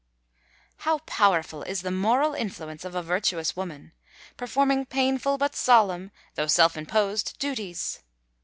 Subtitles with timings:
[0.77, 3.91] How powerful is the moral influence of a virtuous woman,
[4.35, 7.99] performing painful but solemn, though self imposed duties!